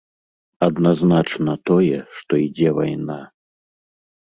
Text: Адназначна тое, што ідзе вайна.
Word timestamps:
Адназначна 0.67 1.53
тое, 1.73 2.03
што 2.23 2.31
ідзе 2.49 2.69
вайна. 2.83 3.23